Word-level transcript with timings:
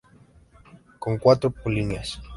Con 1.03 1.19
cuatro 1.19 1.51
polinias. 1.51 2.19